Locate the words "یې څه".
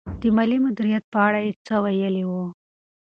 1.45-1.75